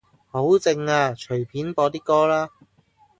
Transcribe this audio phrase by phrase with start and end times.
[0.31, 2.49] 好靜呀，隨便播啲歌啦